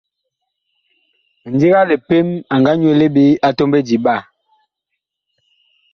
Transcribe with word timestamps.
Mindiga 1.41 1.81
lipem, 1.89 2.27
a 2.53 2.55
nga 2.59 2.71
nyuele 2.79 3.05
ɓe 3.15 3.23
a 3.47 3.49
tɔmbedi 3.57 3.95
ɓaa. 4.05 4.21